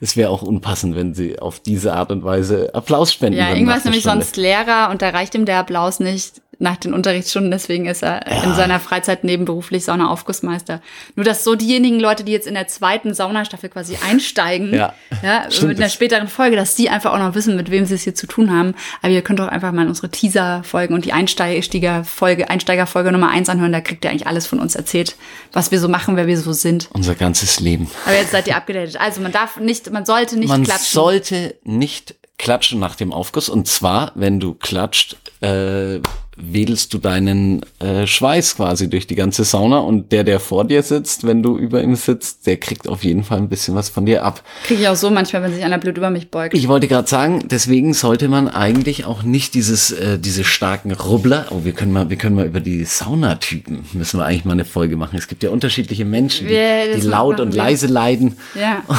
es 0.00 0.16
wäre 0.16 0.30
auch 0.30 0.42
unpassend, 0.42 0.94
wenn 0.94 1.12
sie 1.14 1.38
auf 1.40 1.58
diese 1.60 1.94
Art 1.94 2.12
und 2.12 2.22
Weise 2.24 2.70
Applaus 2.74 3.12
spenden 3.12 3.38
Ja, 3.38 3.50
irgendwas 3.50 3.84
nämlich 3.84 4.02
Stunde. 4.02 4.24
sonst 4.24 4.36
Lehrer 4.36 4.90
und 4.90 5.02
da 5.02 5.08
reicht 5.10 5.34
ihm 5.34 5.44
der 5.44 5.58
Applaus 5.58 5.98
nicht 5.98 6.40
nach 6.60 6.76
den 6.76 6.92
Unterrichtsstunden, 6.92 7.50
deswegen 7.52 7.86
ist 7.86 8.02
er 8.02 8.26
in 8.44 8.54
seiner 8.54 8.80
Freizeit 8.80 9.22
nebenberuflich 9.22 9.84
Saunaaufgussmeister. 9.84 10.80
Nur 11.14 11.24
dass 11.24 11.44
so 11.44 11.54
diejenigen 11.54 12.00
Leute, 12.00 12.24
die 12.24 12.32
jetzt 12.32 12.46
in 12.48 12.54
der 12.54 12.66
zweiten 12.66 13.14
Saunastaffel 13.14 13.68
quasi 13.70 13.96
einsteigen, 14.08 14.74
Ja, 14.74 14.92
ja, 15.22 15.42
einer 15.62 15.74
das. 15.74 15.92
späteren 15.92 16.26
Folge, 16.26 16.56
dass 16.56 16.74
die 16.74 16.90
einfach 16.90 17.12
auch 17.12 17.18
noch 17.18 17.34
wissen, 17.36 17.54
mit 17.56 17.70
wem 17.70 17.86
sie 17.86 17.94
es 17.94 18.02
hier 18.02 18.14
zu 18.16 18.26
tun 18.26 18.50
haben. 18.52 18.74
Aber 19.02 19.12
ihr 19.12 19.22
könnt 19.22 19.38
doch 19.38 19.46
einfach 19.48 19.70
mal 19.72 19.86
unsere 19.86 20.08
Teaser-Folgen 20.10 20.94
und 20.94 21.04
die 21.04 21.12
Einsteiger-Folge, 21.12 22.50
Einsteiger-Folge 22.50 23.12
Nummer 23.12 23.30
eins 23.30 23.48
anhören, 23.48 23.72
da 23.72 23.80
kriegt 23.80 24.04
ihr 24.04 24.10
eigentlich 24.10 24.26
alles 24.26 24.46
von 24.46 24.58
uns 24.60 24.74
erzählt, 24.74 25.16
was 25.52 25.70
wir 25.70 25.78
so 25.80 25.88
machen, 25.88 26.16
wer 26.16 26.26
wir 26.26 26.38
so 26.38 26.52
sind. 26.52 26.88
Unser 26.92 27.14
ganzes 27.14 27.60
Leben. 27.60 27.88
Aber 28.04 28.14
jetzt 28.16 28.32
seid 28.32 28.46
ihr 28.48 28.56
abgedatet. 28.56 29.00
Also 29.00 29.20
man 29.20 29.32
darf 29.32 29.58
nicht, 29.58 29.90
man 29.92 30.04
sollte 30.04 30.36
nicht 30.38 30.48
Man 30.48 30.64
klatschen. 30.64 30.86
sollte 30.92 31.54
nicht 31.64 32.16
klatschen 32.38 32.78
nach 32.80 32.94
dem 32.96 33.12
Aufguss. 33.12 33.48
Und 33.48 33.66
zwar, 33.68 34.12
wenn 34.14 34.40
du 34.40 34.54
klatscht, 34.54 35.16
äh, 35.40 36.00
wedelst 36.40 36.94
du 36.94 36.98
deinen 36.98 37.62
äh, 37.80 38.06
Schweiß 38.06 38.56
quasi 38.56 38.88
durch 38.88 39.06
die 39.06 39.14
ganze 39.14 39.44
Sauna 39.44 39.78
und 39.78 40.12
der, 40.12 40.24
der 40.24 40.40
vor 40.40 40.64
dir 40.64 40.82
sitzt, 40.82 41.26
wenn 41.26 41.42
du 41.42 41.56
über 41.58 41.82
ihm 41.82 41.96
sitzt, 41.96 42.46
der 42.46 42.56
kriegt 42.56 42.88
auf 42.88 43.04
jeden 43.04 43.24
Fall 43.24 43.38
ein 43.38 43.48
bisschen 43.48 43.74
was 43.74 43.88
von 43.88 44.06
dir 44.06 44.24
ab. 44.24 44.42
Kriege 44.64 44.82
ich 44.82 44.88
auch 44.88 44.96
so 44.96 45.10
manchmal, 45.10 45.42
wenn 45.42 45.52
sich 45.52 45.64
einer 45.64 45.78
blöd 45.78 45.96
über 45.96 46.10
mich 46.10 46.30
beugt. 46.30 46.54
Ich 46.54 46.68
wollte 46.68 46.88
gerade 46.88 47.08
sagen, 47.08 47.44
deswegen 47.48 47.94
sollte 47.94 48.28
man 48.28 48.48
eigentlich 48.48 49.04
auch 49.04 49.22
nicht 49.22 49.54
dieses, 49.54 49.90
äh, 49.90 50.18
diese 50.18 50.44
starken 50.44 50.92
Rubbler. 50.92 51.46
Oh, 51.50 51.64
wir 51.64 51.72
können 51.72 51.92
mal, 51.92 52.10
wir 52.10 52.16
können 52.16 52.36
mal 52.36 52.46
über 52.46 52.60
die 52.60 52.84
Saunatypen 52.84 53.84
müssen 53.92 54.18
wir 54.18 54.26
eigentlich 54.26 54.44
mal 54.44 54.52
eine 54.52 54.64
Folge 54.64 54.96
machen. 54.96 55.16
Es 55.18 55.28
gibt 55.28 55.42
ja 55.42 55.50
unterschiedliche 55.50 56.04
Menschen, 56.04 56.48
die, 56.48 56.54
das 56.54 57.00
die 57.00 57.06
laut 57.06 57.40
und 57.40 57.54
wir. 57.54 57.62
leise 57.62 57.86
leiden. 57.86 58.36
Ja. 58.54 58.82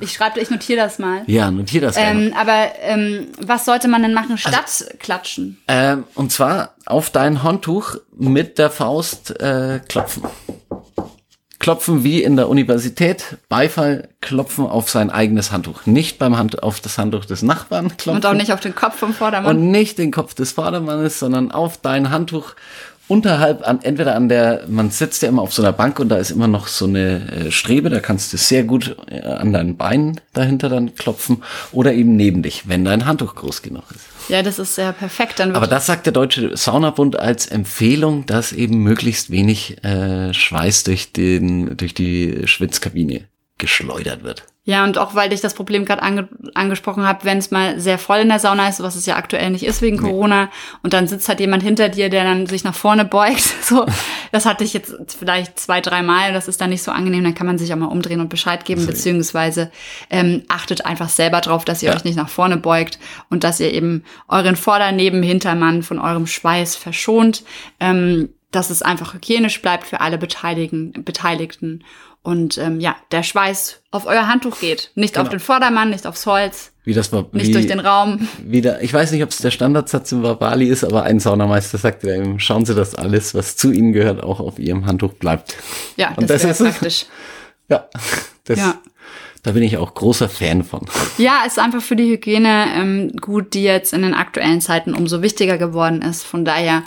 Ich 0.00 0.12
schreibe, 0.12 0.40
ich 0.40 0.50
notiere 0.50 0.78
das 0.80 0.98
mal. 0.98 1.22
Ja, 1.26 1.50
notier 1.50 1.80
das. 1.80 1.96
Ähm, 1.96 2.32
aber 2.38 2.72
ähm, 2.82 3.28
was 3.40 3.64
sollte 3.64 3.88
man 3.88 4.02
denn 4.02 4.14
machen 4.14 4.36
statt 4.36 4.84
klatschen? 4.98 5.58
Ähm, 5.68 6.04
und 6.14 6.32
zwar 6.32 6.65
auf 6.86 7.10
dein 7.10 7.42
Handtuch 7.42 7.96
mit 8.16 8.58
der 8.58 8.70
Faust 8.70 9.40
äh, 9.40 9.80
klopfen. 9.88 10.24
Klopfen 11.58 12.04
wie 12.04 12.22
in 12.22 12.36
der 12.36 12.48
Universität, 12.48 13.38
Beifall 13.48 14.10
klopfen 14.20 14.66
auf 14.66 14.90
sein 14.90 15.10
eigenes 15.10 15.52
Handtuch. 15.52 15.86
Nicht 15.86 16.18
beim 16.18 16.36
Hand 16.36 16.62
auf 16.62 16.80
das 16.80 16.98
Handtuch 16.98 17.24
des 17.24 17.42
Nachbarn 17.42 17.96
klopfen. 17.96 18.16
Und 18.16 18.26
auch 18.26 18.34
nicht 18.34 18.52
auf 18.52 18.60
den 18.60 18.74
Kopf 18.74 18.96
vom 18.96 19.14
Vordermann. 19.14 19.56
Und 19.56 19.70
nicht 19.70 19.98
den 19.98 20.12
Kopf 20.12 20.34
des 20.34 20.52
Vordermannes, 20.52 21.18
sondern 21.18 21.50
auf 21.50 21.78
dein 21.78 22.10
Handtuch 22.10 22.54
unterhalb 23.08 23.66
an, 23.66 23.80
entweder 23.82 24.14
an 24.16 24.28
der, 24.28 24.64
man 24.68 24.90
sitzt 24.90 25.22
ja 25.22 25.28
immer 25.28 25.42
auf 25.42 25.52
so 25.52 25.62
einer 25.62 25.72
Bank 25.72 25.98
und 25.98 26.08
da 26.08 26.16
ist 26.16 26.30
immer 26.30 26.48
noch 26.48 26.66
so 26.66 26.86
eine 26.86 27.30
äh, 27.30 27.50
Strebe, 27.50 27.90
da 27.90 28.00
kannst 28.00 28.32
du 28.32 28.36
sehr 28.36 28.64
gut 28.64 28.96
äh, 29.08 29.20
an 29.20 29.52
deinen 29.52 29.76
Beinen 29.76 30.20
dahinter 30.32 30.68
dann 30.68 30.94
klopfen 30.94 31.42
oder 31.72 31.92
eben 31.92 32.16
neben 32.16 32.42
dich, 32.42 32.68
wenn 32.68 32.84
dein 32.84 33.06
Handtuch 33.06 33.34
groß 33.34 33.62
genug 33.62 33.84
ist. 33.90 34.28
ja, 34.28 34.42
das 34.42 34.58
ist 34.58 34.76
ja 34.76 34.92
perfekt. 34.92 35.38
Dann 35.38 35.54
Aber 35.54 35.66
das 35.66 35.86
sagt 35.86 36.06
der 36.06 36.12
Deutsche 36.12 36.56
Saunabund 36.56 37.18
als 37.18 37.46
Empfehlung, 37.46 38.26
dass 38.26 38.52
eben 38.52 38.82
möglichst 38.82 39.30
wenig 39.30 39.82
äh, 39.84 40.34
Schweiß 40.34 40.84
durch 40.84 41.12
den 41.12 41.76
durch 41.76 41.94
die 41.94 42.42
Schwitzkabine 42.46 43.22
geschleudert 43.58 44.22
wird. 44.24 44.44
Ja, 44.68 44.82
und 44.82 44.98
auch 44.98 45.14
weil 45.14 45.32
ich 45.32 45.40
das 45.40 45.54
Problem 45.54 45.84
gerade 45.84 46.02
ange 46.02 46.28
angesprochen 46.54 47.06
habe, 47.06 47.24
wenn 47.24 47.38
es 47.38 47.52
mal 47.52 47.78
sehr 47.78 47.98
voll 47.98 48.18
in 48.18 48.28
der 48.28 48.40
Sauna 48.40 48.68
ist, 48.68 48.82
was 48.82 48.96
es 48.96 49.06
ja 49.06 49.14
aktuell 49.14 49.50
nicht 49.50 49.64
ist 49.64 49.80
wegen 49.80 49.96
Corona, 49.96 50.50
und 50.82 50.92
dann 50.92 51.06
sitzt 51.06 51.28
halt 51.28 51.38
jemand 51.38 51.62
hinter 51.62 51.88
dir, 51.88 52.10
der 52.10 52.24
dann 52.24 52.46
sich 52.46 52.64
nach 52.64 52.74
vorne 52.74 53.04
beugt. 53.04 53.44
So, 53.62 53.86
das 54.32 54.44
hatte 54.44 54.62
ich 54.64 54.72
jetzt 54.74 54.94
vielleicht 55.18 55.58
zwei, 55.58 55.80
drei 55.80 56.02
Mal. 56.02 56.32
Das 56.32 56.46
ist 56.48 56.60
dann 56.60 56.70
nicht 56.70 56.82
so 56.82 56.90
angenehm. 56.92 57.24
Dann 57.24 57.34
kann 57.34 57.46
man 57.48 57.58
sich 57.58 57.72
auch 57.72 57.76
mal 57.76 57.86
umdrehen 57.86 58.20
und 58.20 58.28
Bescheid 58.28 58.64
geben, 58.64 58.82
Okay. 58.82 58.92
beziehungsweise 58.92 59.70
ähm, 60.10 60.42
achtet 60.48 60.84
einfach 60.86 61.08
selber 61.08 61.40
drauf, 61.40 61.64
dass 61.64 61.82
ihr 61.82 61.90
Ja. 61.90 61.96
euch 61.96 62.04
nicht 62.04 62.16
nach 62.16 62.28
vorne 62.28 62.56
beugt 62.56 62.98
und 63.30 63.42
dass 63.44 63.58
ihr 63.60 63.72
eben 63.72 64.04
euren 64.28 64.54
Vorder-, 64.56 64.92
Neben-, 64.92 65.22
Hintermann 65.22 65.82
von 65.82 65.98
eurem 66.00 66.26
Schweiß 66.26 66.76
verschont. 66.76 67.44
Ähm, 67.80 68.30
dass 68.52 68.70
es 68.70 68.80
einfach 68.80 69.12
hygienisch 69.12 69.60
bleibt 69.60 69.86
für 69.86 70.00
alle 70.00 70.16
Beteiligten. 70.16 70.92
Beteiligten. 71.04 71.84
Und 72.26 72.58
ähm, 72.58 72.80
ja, 72.80 72.96
der 73.12 73.22
Schweiß 73.22 73.82
auf 73.92 74.04
euer 74.06 74.26
Handtuch 74.26 74.58
geht. 74.58 74.90
Nicht 74.96 75.16
auf 75.16 75.24
Genau. 75.24 75.30
den 75.36 75.40
Vordermann, 75.40 75.90
nicht 75.90 76.08
aufs 76.08 76.26
Holz, 76.26 76.72
Wie 76.84 76.92
das 76.92 77.12
war, 77.12 77.26
nicht 77.30 77.46
wie, 77.46 77.52
durch 77.52 77.68
den 77.68 77.78
Raum. 77.78 78.26
wieder, 78.42 78.82
ich 78.82 78.92
weiß 78.92 79.12
nicht, 79.12 79.22
ob 79.22 79.30
es 79.30 79.38
der 79.38 79.52
Standardsatz 79.52 80.10
im 80.10 80.24
Wabali 80.24 80.66
ist, 80.66 80.82
aber 80.82 81.04
ein 81.04 81.20
Saunameister 81.20 81.78
sagte 81.78 82.12
eben, 82.12 82.40
schauen 82.40 82.64
Sie, 82.64 82.74
dass 82.74 82.96
alles, 82.96 83.34
was 83.36 83.56
zu 83.56 83.70
Ihnen 83.70 83.92
gehört, 83.92 84.24
auch 84.24 84.40
auf 84.40 84.58
Ihrem 84.58 84.86
Handtuch 84.86 85.12
bleibt. 85.14 85.54
Ja, 85.96 86.14
Und 86.16 86.28
das, 86.28 86.42
das 86.42 86.60
ist- 86.60 86.66
praktisch. 86.66 87.06
Ja, 87.68 87.88
das, 88.44 88.58
Ja. 88.58 88.74
Da 89.46 89.52
bin 89.52 89.62
ich 89.62 89.76
auch 89.76 89.94
großer 89.94 90.28
Fan 90.28 90.64
von. 90.64 90.80
Ja, 91.18 91.44
ist 91.46 91.60
einfach 91.60 91.80
für 91.80 91.94
die 91.94 92.10
Hygiene 92.10 92.66
ähm, 92.74 93.12
gut, 93.20 93.54
die 93.54 93.62
jetzt 93.62 93.92
in 93.92 94.02
den 94.02 94.12
aktuellen 94.12 94.60
Zeiten 94.60 94.92
umso 94.92 95.22
wichtiger 95.22 95.56
geworden 95.56 96.02
ist. 96.02 96.24
Von 96.24 96.44
daher 96.44 96.82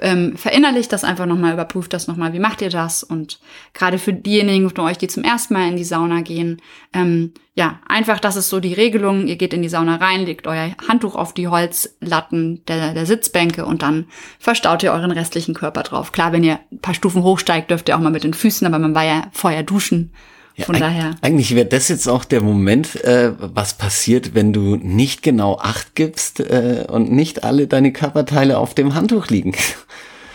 ähm, 0.00 0.36
verinnerlicht 0.36 0.92
das 0.92 1.02
einfach 1.02 1.26
nochmal, 1.26 1.54
überprüft 1.54 1.92
das 1.92 2.06
nochmal, 2.06 2.32
wie 2.32 2.38
macht 2.38 2.62
ihr 2.62 2.70
das? 2.70 3.02
Und 3.02 3.40
gerade 3.72 3.98
für 3.98 4.12
diejenigen 4.12 4.70
von 4.70 4.84
euch, 4.84 4.96
die 4.96 5.08
zum 5.08 5.24
ersten 5.24 5.54
Mal 5.54 5.66
in 5.66 5.76
die 5.76 5.82
Sauna 5.82 6.20
gehen, 6.20 6.62
ähm, 6.92 7.32
ja, 7.56 7.80
einfach, 7.88 8.20
das 8.20 8.36
ist 8.36 8.48
so 8.48 8.60
die 8.60 8.74
Regelung. 8.74 9.26
Ihr 9.26 9.36
geht 9.36 9.52
in 9.52 9.62
die 9.62 9.68
Sauna 9.68 9.96
rein, 9.96 10.24
legt 10.24 10.46
euer 10.46 10.70
Handtuch 10.86 11.16
auf 11.16 11.34
die 11.34 11.48
Holzlatten 11.48 12.64
der, 12.68 12.94
der 12.94 13.06
Sitzbänke 13.06 13.66
und 13.66 13.82
dann 13.82 14.06
verstaut 14.38 14.84
ihr 14.84 14.92
euren 14.92 15.10
restlichen 15.10 15.54
Körper 15.54 15.82
drauf. 15.82 16.12
Klar, 16.12 16.30
wenn 16.30 16.44
ihr 16.44 16.60
ein 16.70 16.78
paar 16.78 16.94
Stufen 16.94 17.24
hochsteigt, 17.24 17.72
dürft 17.72 17.88
ihr 17.88 17.96
auch 17.96 18.00
mal 18.00 18.12
mit 18.12 18.22
den 18.22 18.34
Füßen, 18.34 18.64
aber 18.68 18.78
man 18.78 18.94
war 18.94 19.04
ja 19.04 19.24
vorher 19.32 19.64
duschen. 19.64 20.12
Von 20.60 20.76
eig- 20.76 20.80
daher. 20.80 21.16
Eigentlich 21.20 21.54
wäre 21.54 21.66
das 21.66 21.88
jetzt 21.88 22.08
auch 22.08 22.24
der 22.24 22.40
Moment, 22.40 23.02
äh, 23.04 23.32
was 23.38 23.74
passiert, 23.74 24.34
wenn 24.34 24.52
du 24.52 24.76
nicht 24.76 25.22
genau 25.22 25.58
Acht 25.58 25.94
gibst 25.94 26.40
äh, 26.40 26.86
und 26.88 27.10
nicht 27.10 27.42
alle 27.42 27.66
deine 27.66 27.92
Körperteile 27.92 28.58
auf 28.58 28.74
dem 28.74 28.94
Handtuch 28.94 29.28
liegen. 29.28 29.54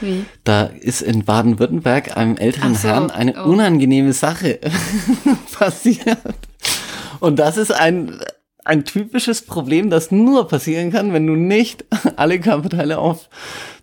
Wie? 0.01 0.25
Da 0.43 0.63
ist 0.63 1.01
in 1.01 1.25
Baden-Württemberg 1.25 2.15
einem 2.17 2.37
älteren 2.37 2.75
so, 2.75 2.87
Herrn 2.87 3.11
eine 3.11 3.35
oh. 3.35 3.49
unangenehme 3.49 4.13
Sache 4.13 4.59
passiert. 5.57 6.17
Und 7.19 7.37
das 7.37 7.57
ist 7.57 7.71
ein, 7.71 8.19
ein 8.63 8.85
typisches 8.85 9.41
Problem, 9.41 9.89
das 9.89 10.11
nur 10.11 10.47
passieren 10.47 10.91
kann, 10.91 11.13
wenn 11.13 11.27
du 11.27 11.35
nicht 11.35 11.85
alle 12.15 12.39
Körperteile 12.39 12.97
auf 12.97 13.29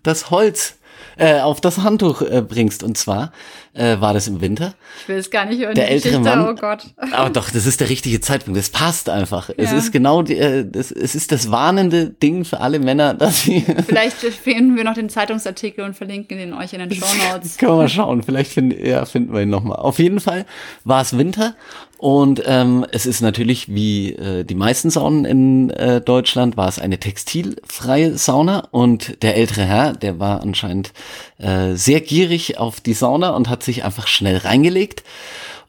das 0.02 0.30
Holz, 0.30 0.76
äh, 1.18 1.40
auf 1.40 1.60
das 1.60 1.78
Handtuch 1.78 2.22
äh, 2.22 2.42
bringst. 2.42 2.82
Und 2.82 2.96
zwar 2.96 3.32
äh, 3.76 4.00
war 4.00 4.14
das 4.14 4.26
im 4.28 4.40
Winter. 4.40 4.74
Ich 5.02 5.08
will 5.08 5.16
es 5.16 5.30
gar 5.30 5.44
nicht 5.44 5.60
hören. 5.60 5.74
Der 5.74 5.90
ältere. 5.90 6.18
Mann. 6.20 6.48
Oh 6.48 6.54
Gott. 6.54 6.86
Aber 7.12 7.30
doch, 7.30 7.50
das 7.50 7.66
ist 7.66 7.80
der 7.80 7.88
richtige 7.88 8.20
Zeitpunkt. 8.20 8.58
Das 8.58 8.70
passt 8.70 9.08
einfach. 9.08 9.50
Es 9.56 9.70
Ja. 9.70 9.78
ist 9.78 9.92
genau, 9.92 10.22
die, 10.22 10.36
äh, 10.36 10.64
das, 10.68 10.90
es 10.90 11.14
ist 11.14 11.32
das 11.32 11.50
warnende 11.50 12.10
Ding 12.10 12.44
für 12.44 12.60
alle 12.60 12.78
Männer, 12.78 13.14
dass 13.14 13.42
sie 13.42 13.64
Vielleicht 13.86 14.16
finden 14.16 14.76
wir 14.76 14.84
noch 14.84 14.94
den 14.94 15.08
Zeitungsartikel 15.08 15.84
und 15.84 15.94
verlinken 15.94 16.38
den 16.38 16.52
euch 16.54 16.72
in 16.72 16.80
den 16.80 16.92
Show 16.92 17.06
Notes. 17.32 17.56
Können 17.58 17.72
wir 17.72 17.76
mal 17.76 17.88
schauen. 17.88 18.22
Vielleicht 18.22 18.52
find, 18.52 18.72
ja, 18.78 19.04
finden 19.04 19.32
wir 19.32 19.42
ihn 19.42 19.50
nochmal. 19.50 19.78
Auf 19.78 19.98
jeden 19.98 20.20
Fall 20.20 20.46
war 20.84 21.02
es 21.02 21.16
Winter 21.16 21.54
und 21.98 22.42
ähm, 22.46 22.84
es 22.92 23.06
ist 23.06 23.22
natürlich 23.22 23.74
wie 23.74 24.12
äh, 24.12 24.44
die 24.44 24.54
meisten 24.54 24.90
Saunen 24.90 25.24
in 25.24 25.70
äh, 25.70 26.00
Deutschland 26.02 26.56
war 26.58 26.68
es 26.68 26.78
eine 26.78 26.98
textilfreie 27.00 28.18
Sauna 28.18 28.68
und 28.70 29.22
der 29.22 29.36
ältere 29.36 29.62
Herr, 29.64 29.92
der 29.94 30.18
war 30.18 30.42
anscheinend 30.42 30.92
äh, 31.38 31.72
sehr 31.74 32.00
gierig 32.02 32.58
auf 32.58 32.80
die 32.80 32.92
Sauna 32.92 33.30
und 33.30 33.48
hat 33.48 33.62
sich 33.66 33.84
einfach 33.84 34.06
schnell 34.06 34.38
reingelegt 34.38 35.04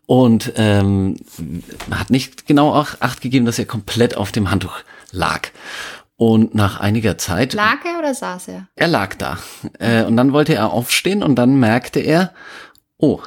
und 0.05 0.53
ähm, 0.55 1.17
hat 1.91 2.09
nicht 2.09 2.47
genau 2.47 2.73
auch 2.73 3.01
Acht 3.01 3.21
gegeben, 3.21 3.45
dass 3.45 3.59
er 3.59 3.65
komplett 3.65 4.15
auf 4.15 4.31
dem 4.31 4.49
Handtuch 4.49 4.79
lag. 5.11 5.49
Und 6.15 6.55
nach 6.55 6.79
einiger 6.79 7.19
Zeit 7.19 7.53
Lag 7.53 7.85
er 7.85 7.99
oder 7.99 8.15
saß 8.15 8.47
er? 8.47 8.67
er 8.75 8.87
lag 8.87 9.15
da. 9.15 9.37
Äh, 9.77 10.03
und 10.03 10.17
dann 10.17 10.33
wollte 10.33 10.55
er 10.55 10.71
aufstehen 10.71 11.21
und 11.21 11.35
dann 11.35 11.59
merkte 11.59 11.99
er, 11.99 12.33
oh, 12.97 13.21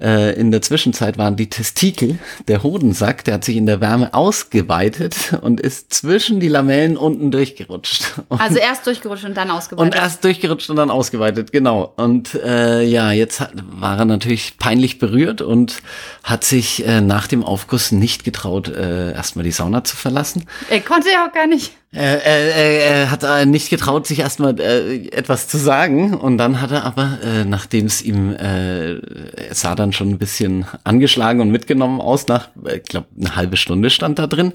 äh, 0.00 0.32
in 0.34 0.50
der 0.50 0.62
Zwischenzeit 0.62 1.18
waren 1.18 1.36
die 1.36 1.48
Testikel, 1.50 2.18
der 2.48 2.62
Hodensack, 2.62 3.24
der 3.24 3.34
hat 3.34 3.44
sich 3.44 3.56
in 3.56 3.66
der 3.66 3.80
Wärme 3.80 4.14
ausgeweitet 4.14 5.34
und 5.40 5.60
ist 5.60 5.92
zwischen 5.92 6.40
die 6.40 6.48
Lamellen 6.48 6.96
unten 6.96 7.30
durchgerutscht. 7.30 8.04
Und, 8.28 8.40
Also 8.40 8.58
erst 8.58 8.86
durchgerutscht 8.86 9.24
und 9.24 9.36
dann 9.36 9.50
und 9.50 9.56
ausgeweitet. 9.56 9.94
erst 9.94 10.24
durchgerutscht 10.24 10.70
und 10.70 10.76
dann 10.76 10.90
ausgeweitet, 10.90 11.52
genau. 11.52 11.92
Und 11.96 12.34
äh, 12.34 12.82
ja, 12.82 13.12
jetzt 13.12 13.40
hat, 13.40 13.52
war 13.70 13.98
er 13.98 14.04
natürlich 14.04 14.58
peinlich 14.58 14.98
berührt 14.98 15.40
und 15.42 15.82
hat 16.22 16.44
sich 16.44 16.86
äh, 16.86 17.00
nach 17.00 17.26
dem 17.26 17.44
Aufguss 17.44 17.92
nicht 17.92 18.24
getraut, 18.24 18.68
äh, 18.68 19.12
erstmal 19.12 19.44
die 19.44 19.52
Sauna 19.52 19.84
zu 19.84 19.96
verlassen. 19.96 20.46
er 20.70 20.80
konnte 20.80 21.08
ja 21.10 21.26
auch 21.26 21.32
gar 21.32 21.46
nicht. 21.46 21.72
Er, 21.92 22.24
er, 22.24 22.54
er, 22.54 22.80
er 22.84 23.10
hat 23.10 23.24
äh, 23.24 23.46
nicht 23.46 23.68
getraut, 23.68 24.06
sich 24.06 24.20
erstmal 24.20 24.60
äh, 24.60 25.08
etwas 25.08 25.48
zu 25.48 25.58
sagen. 25.58 26.14
Und 26.14 26.38
dann 26.38 26.60
hat 26.60 26.70
er 26.70 26.84
aber, 26.84 27.18
äh, 27.24 27.44
nachdem 27.44 27.86
es 27.86 28.00
ihm, 28.00 28.30
äh, 28.30 28.92
er 28.92 29.54
sah 29.54 29.74
dann 29.74 29.92
schon 29.92 30.10
ein 30.10 30.18
bisschen 30.18 30.66
angeschlagen 30.84 31.40
und 31.40 31.50
mitgenommen 31.50 32.00
aus, 32.00 32.28
nach, 32.28 32.50
äh, 32.64 32.76
ich 32.76 32.84
glaube, 32.84 33.08
eine 33.18 33.34
halbe 33.34 33.56
Stunde 33.56 33.90
stand 33.90 34.20
da 34.20 34.28
drin. 34.28 34.50
Und 34.50 34.54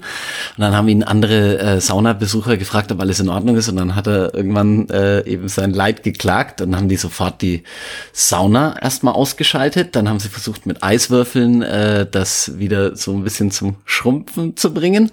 dann 0.56 0.74
haben 0.74 0.88
ihn 0.88 1.02
andere 1.02 1.58
äh, 1.58 1.80
Saunabesucher 1.82 2.56
gefragt, 2.56 2.90
ob 2.90 3.02
alles 3.02 3.20
in 3.20 3.28
Ordnung 3.28 3.56
ist. 3.56 3.68
Und 3.68 3.76
dann 3.76 3.94
hat 3.94 4.06
er 4.06 4.32
irgendwann 4.34 4.88
äh, 4.88 5.20
eben 5.26 5.48
sein 5.48 5.74
Leid 5.74 6.04
geklagt. 6.04 6.60
Dann 6.60 6.74
haben 6.74 6.88
die 6.88 6.96
sofort 6.96 7.42
die 7.42 7.64
Sauna 8.14 8.76
erstmal 8.80 9.12
ausgeschaltet. 9.12 9.94
Dann 9.94 10.08
haben 10.08 10.20
sie 10.20 10.30
versucht, 10.30 10.64
mit 10.64 10.82
Eiswürfeln 10.82 11.60
äh, 11.60 12.06
das 12.10 12.58
wieder 12.58 12.96
so 12.96 13.12
ein 13.12 13.24
bisschen 13.24 13.50
zum 13.50 13.76
Schrumpfen 13.84 14.56
zu 14.56 14.72
bringen. 14.72 15.12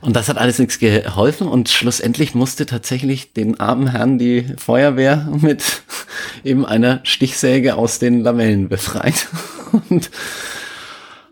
Und 0.00 0.16
das 0.16 0.28
hat 0.28 0.36
alles 0.36 0.58
nichts 0.58 0.80
geholfen. 0.80 1.46
Und 1.46 1.59
schlussendlich 1.68 2.34
musste 2.34 2.64
tatsächlich 2.66 3.32
den 3.32 3.60
armen 3.60 3.88
Herrn 3.88 4.18
die 4.18 4.46
Feuerwehr 4.56 5.28
mit 5.40 5.82
eben 6.44 6.64
einer 6.64 7.00
Stichsäge 7.02 7.74
aus 7.74 7.98
den 7.98 8.20
Lamellen 8.22 8.68
befreien. 8.68 9.14
Und 9.90 10.10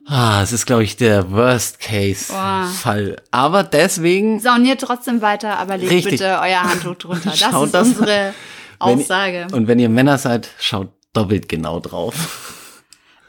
ah, 0.07 0.43
es 0.43 0.53
ist, 0.53 0.67
glaube 0.67 0.85
ich, 0.85 0.97
der 0.97 1.31
Worst-Case-Fall. 1.31 3.17
Aber 3.31 3.63
deswegen 3.65 4.41
Sauniert 4.41 4.81
trotzdem 4.81 5.23
weiter, 5.23 5.59
aber 5.59 5.77
legt 5.77 5.91
Richtig. 5.93 6.13
bitte 6.13 6.39
euer 6.43 6.63
Handtuch 6.63 6.97
drunter. 6.97 7.31
Das 7.31 7.39
Schaut 7.39 7.67
ist 7.67 7.75
das- 7.75 7.89
unsere 7.89 8.07
Wenn- 8.07 8.35
Aussage. 8.79 9.47
Und 9.53 9.67
wenn 9.69 9.79
ihr 9.79 9.89
Männer 9.89 10.19
seid, 10.19 10.51
schaut 10.61 10.91
doppelt 11.13 11.49
genau 11.49 11.81
drauf. 11.81 12.48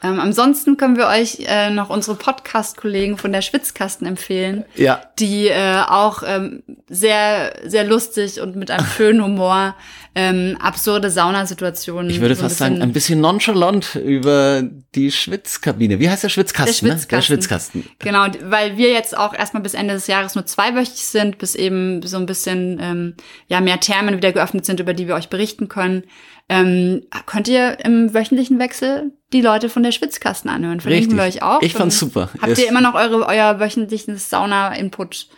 Ähm, 0.02 0.18
ansonsten 0.18 0.76
können 0.76 0.96
wir 0.96 1.06
euch 1.06 1.38
äh, 1.46 1.70
noch 1.70 1.90
unsere 1.90 2.16
Podcast-Kollegen 2.16 3.18
von 3.18 3.32
der 3.32 3.42
Schwitzkasten 3.42 4.06
empfehlen. 4.06 4.64
Ja. 4.76 5.02
die 5.18 5.48
äh, 5.48 5.82
auch 5.86 6.22
ähm, 6.26 6.62
sehr, 6.88 7.52
sehr 7.64 7.84
lustig 7.84 8.40
und 8.40 8.56
mit 8.56 8.70
einem 8.70 8.86
schönen 8.86 9.22
Humor 9.22 9.74
ähm, 10.14 10.56
absurde 10.60 11.10
Saunasituationen. 11.10 12.10
Ich 12.10 12.20
würde 12.20 12.34
so 12.34 12.42
fast 12.42 12.58
sagen, 12.58 12.82
ein 12.82 12.92
bisschen 12.92 13.20
nonchalant 13.20 13.94
über 13.94 14.62
die 14.94 15.12
Schwitzkabine. 15.12 16.00
Wie 16.00 16.10
heißt 16.10 16.24
der 16.24 16.30
Schwitzkasten? 16.30 16.88
Der 16.88 16.96
Ne? 16.96 17.06
Der 17.10 17.22
Schwitzkasten. 17.22 17.82
Schwitzkasten. 17.82 17.84
Genau, 18.00 18.50
weil 18.50 18.76
wir 18.76 18.90
jetzt 18.90 19.16
auch 19.16 19.34
erstmal 19.34 19.62
bis 19.62 19.74
Ende 19.74 19.94
des 19.94 20.06
Jahres 20.06 20.34
nur 20.34 20.46
zweiwöchig 20.46 21.06
sind, 21.06 21.38
bis 21.38 21.54
eben 21.54 22.02
so 22.02 22.16
ein 22.16 22.26
bisschen 22.26 22.78
ähm, 22.80 23.14
ja 23.48 23.60
mehr 23.60 23.78
Thermen 23.78 24.16
wieder 24.16 24.32
geöffnet 24.32 24.66
sind, 24.66 24.80
über 24.80 24.94
die 24.94 25.06
wir 25.06 25.14
euch 25.14 25.28
berichten 25.28 25.68
können. 25.68 26.04
Ähm, 26.50 27.02
könnt 27.26 27.46
ihr 27.46 27.78
im 27.84 28.12
wöchentlichen 28.12 28.58
Wechsel 28.58 29.12
die 29.32 29.40
Leute 29.40 29.68
von 29.68 29.84
der 29.84 29.92
Schwitzkasten 29.92 30.50
anhören? 30.50 30.80
Verlinken 30.80 31.16
wir 31.16 31.22
Richtig. 31.22 31.44
euch 31.44 31.48
auch. 31.48 31.62
Ich 31.62 31.74
fand's 31.74 31.96
super. 31.96 32.28
Habt 32.42 32.58
ihr 32.58 32.68
immer 32.68 32.80
noch 32.80 32.94
eure, 32.94 33.24
euer 33.24 33.60
wöchentliches 33.60 34.28
Sauna-Input? 34.28 35.28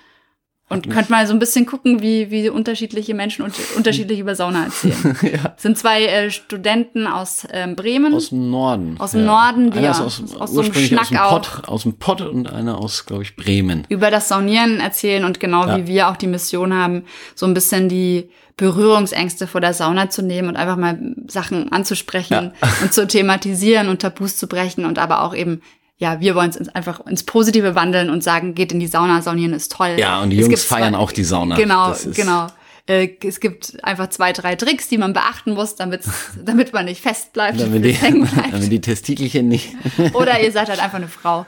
Und 0.69 0.89
könnt 0.89 1.11
mal 1.11 1.27
so 1.27 1.35
ein 1.35 1.39
bisschen 1.39 1.67
gucken, 1.67 2.01
wie, 2.01 2.31
wie 2.31 2.49
unterschiedliche 2.49 3.13
Menschen 3.13 3.45
und 3.45 3.53
unterschiedlich 3.77 4.19
über 4.19 4.35
Sauna 4.35 4.65
erzählen. 4.65 5.19
ja. 5.23 5.55
sind 5.59 5.77
zwei 5.77 6.05
äh, 6.07 6.31
Studenten 6.31 7.07
aus 7.07 7.47
ähm, 7.53 7.77
Bremen. 7.77 8.15
Aus 8.15 8.31
dem 8.31 8.51
Norden. 8.51 8.97
Aus 8.99 9.11
dem 9.11 9.27
Norden, 9.27 9.71
die 9.71 9.81
einer 9.81 9.91
ist 9.91 9.99
ja 9.99 10.05
aus, 10.07 10.23
aus 10.39 10.51
so 10.51 10.61
einem 10.61 10.69
ursprünglich 10.71 10.99
aus 10.99 11.09
dem 11.09 11.17
Schnack 11.17 11.29
Pott, 11.29 11.69
aus 11.69 11.83
dem 11.83 11.99
Pott 11.99 12.23
und 12.23 12.51
einer 12.51 12.79
aus, 12.79 13.05
glaube 13.05 13.23
ich, 13.23 13.37
Bremen. 13.37 13.85
über 13.91 14.11
das 14.11 14.29
Saunieren 14.29 14.81
erzählen 14.81 15.25
und 15.27 15.41
genau 15.41 15.67
Ja. 15.67 15.77
wie 15.77 15.87
wir 15.89 16.09
auch 16.09 16.17
die 16.17 16.27
Mission 16.27 16.73
haben, 16.73 17.05
so 17.35 17.45
ein 17.45 17.53
bisschen 17.53 17.91
die 17.91 18.31
Berührungsängste 18.57 19.47
vor 19.47 19.61
der 19.61 19.75
Sauna 19.75 20.09
zu 20.09 20.23
nehmen 20.23 20.49
und 20.49 20.57
einfach 20.57 20.77
mal 20.77 20.99
Sachen 21.27 21.71
anzusprechen 21.73 22.53
und 22.83 22.95
zu 22.95 23.07
thematisieren 23.07 23.89
und 23.89 24.01
Tabus 24.01 24.37
zu 24.37 24.47
brechen 24.47 24.85
und 24.87 24.99
aber 24.99 25.23
auch 25.23 25.35
eben, 25.35 25.61
ja, 26.03 26.19
wir 26.21 26.35
wollen 26.35 26.51
es 26.51 26.69
einfach 26.71 27.07
ins 27.07 27.23
Positive 27.23 27.77
wandeln 27.77 28.11
und 28.11 28.25
sagen, 28.25 28.55
geht 28.57 28.73
in 28.73 28.81
die 28.81 28.89
Sauna, 28.89 29.23
Saunieren 29.23 29.53
ist 29.55 29.71
toll. 29.71 29.95
Ja, 29.99 30.21
und 30.21 30.31
die 30.31 30.41
Es 30.41 30.47
Jungs 30.49 30.65
feiern 30.65 30.95
zwei- 30.95 30.99
auch 30.99 31.13
die 31.13 31.23
Sauna. 31.23 31.55
Genau, 31.55 31.95
genau. 32.13 32.49
Äh, 32.89 33.11
es 33.25 33.39
gibt 33.39 33.83
einfach 33.85 34.09
zwei, 34.11 34.33
drei 34.33 34.57
Tricks, 34.57 34.89
die 34.89 34.99
man 34.99 35.13
beachten 35.13 35.55
muss, 35.55 35.77
damit, 35.77 36.03
damit 36.45 36.73
man 36.73 36.87
nicht 36.87 37.01
fest 37.01 37.33
bleibt, 37.33 37.61
Damit 37.61 37.85
die, 37.85 37.93
bleibt. 38.01 38.53
damit 38.53 38.73
die 38.73 38.81
Testikelchen 38.81 39.47
nicht. 39.49 39.69
Oder 40.15 40.41
ihr 40.41 40.51
seid 40.51 40.69
halt 40.69 40.81
einfach 40.83 40.99
eine 40.99 41.07
Frau. 41.07 41.47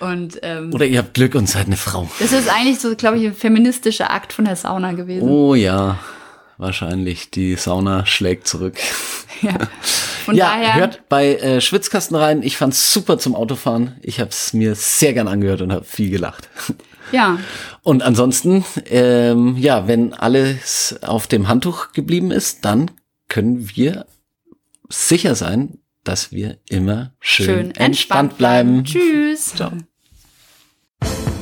Und 0.00 0.38
ähm, 0.42 0.70
Oder 0.74 0.84
ihr 0.84 0.98
habt 0.98 1.14
Glück 1.14 1.34
und 1.34 1.48
seid 1.48 1.64
eine 1.66 1.78
Frau. 1.78 2.10
das 2.18 2.32
ist 2.32 2.50
eigentlich 2.54 2.80
so, 2.80 2.94
glaube 2.96 3.16
ich, 3.18 3.24
ein 3.24 3.34
feministischer 3.34 4.10
Akt 4.10 4.34
von 4.34 4.44
der 4.44 4.56
Sauna 4.56 4.92
gewesen. 4.92 5.26
Oh 5.26 5.54
ja, 5.54 5.98
wahrscheinlich. 6.58 7.30
Die 7.30 7.56
Sauna 7.56 8.06
schlägt 8.06 8.46
zurück. 8.46 8.78
Ja. 9.42 9.58
Von 10.24 10.36
ja, 10.36 10.54
daher, 10.54 10.74
hört 10.76 11.08
bei 11.10 11.34
äh, 11.34 11.60
Schwitzkasten 11.60 12.16
rein. 12.16 12.42
Ich 12.42 12.56
fand's 12.56 12.92
super 12.92 13.18
zum 13.18 13.34
Autofahren. 13.34 13.98
Ich 14.00 14.20
habe 14.20 14.30
es 14.30 14.54
mir 14.54 14.74
sehr 14.74 15.12
gern 15.12 15.28
angehört 15.28 15.60
und 15.60 15.70
habe 15.70 15.84
viel 15.84 16.08
gelacht. 16.08 16.48
ja, 17.12 17.38
Und 17.82 18.02
ansonsten, 18.02 18.64
ähm, 18.86 19.56
ja, 19.58 19.86
wenn 19.86 20.14
alles 20.14 20.96
auf 21.02 21.26
dem 21.26 21.48
Handtuch 21.48 21.92
geblieben 21.92 22.30
ist, 22.30 22.64
dann 22.64 22.90
können 23.28 23.68
wir 23.74 24.06
sicher 24.88 25.34
sein, 25.34 25.78
dass 26.02 26.32
wir 26.32 26.58
immer 26.68 27.12
schön, 27.20 27.46
schön 27.46 27.70
entspannt 27.72 28.38
bleiben. 28.38 28.84
Tschüss. 28.84 29.54
Ciao. 29.54 29.72